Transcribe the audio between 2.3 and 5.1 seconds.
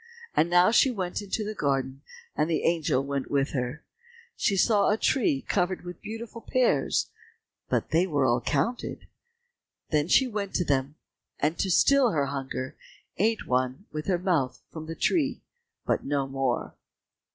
and the angel went with her. She saw a